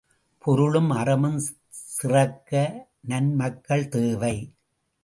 பொருளும் 0.37 0.89
அறமும் 0.89 1.41
சிறக்க 1.69 2.51
நன்மக்கள் 3.01 3.87
தேவை. 3.87 4.35